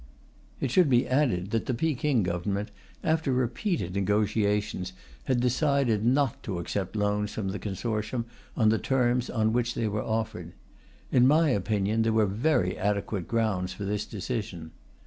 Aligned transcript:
It 0.59 0.71
should 0.71 0.89
be 0.89 1.07
added 1.07 1.51
that 1.51 1.67
the 1.67 1.75
Peking 1.75 2.23
Government, 2.23 2.71
after 3.03 3.31
repeated 3.31 3.93
negotiations, 3.93 4.93
had 5.25 5.39
decided 5.39 6.03
not 6.03 6.41
to 6.41 6.57
accept 6.57 6.95
loans 6.95 7.33
from 7.33 7.49
the 7.49 7.59
consortium 7.59 8.25
on 8.57 8.69
the 8.69 8.79
terms 8.79 9.29
on 9.29 9.53
which 9.53 9.75
they 9.75 9.87
were 9.87 10.01
offered. 10.01 10.53
In 11.11 11.27
my 11.27 11.51
opinion, 11.51 12.01
there 12.01 12.13
were 12.13 12.25
very 12.25 12.75
adequate 12.79 13.27
grounds 13.27 13.73
for 13.73 13.85
this 13.85 14.07
decision. 14.07 14.71